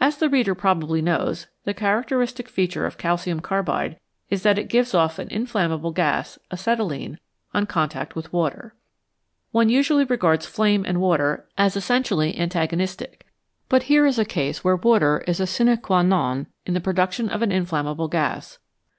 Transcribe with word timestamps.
As 0.00 0.16
the 0.16 0.30
reader 0.30 0.54
probably 0.54 1.02
knows, 1.02 1.46
the 1.64 1.74
characteristic 1.74 2.48
feature 2.48 2.86
of 2.86 2.96
calcium 2.96 3.40
carbide 3.40 4.00
is 4.30 4.44
that 4.44 4.58
it 4.58 4.68
gives 4.70 4.94
off' 4.94 5.18
an 5.18 5.28
inflammable 5.28 5.92
200 5.92 6.02
HIGH 6.02 6.12
TEMPERATURES 6.22 6.38
gas, 6.48 6.58
acetylene, 6.58 7.18
on 7.52 7.66
contact 7.66 8.16
with 8.16 8.32
water. 8.32 8.74
One 9.50 9.68
usually 9.68 10.04
regards 10.04 10.46
flame 10.46 10.86
and 10.86 11.02
water 11.02 11.46
as 11.58 11.76
essentially 11.76 12.34
antagonistic, 12.38 13.26
but 13.68 13.82
here 13.82 14.06
is 14.06 14.18
a 14.18 14.24
case 14.24 14.64
where 14.64 14.76
water 14.76 15.22
is 15.26 15.38
a 15.38 15.46
sine 15.46 15.76
qua 15.76 16.00
non 16.00 16.46
in 16.64 16.72
the 16.72 16.80
pro 16.80 16.94
duction 16.94 17.28
of 17.28 17.42
an 17.42 17.52
inflammable 17.52 18.08
gas. 18.08 18.58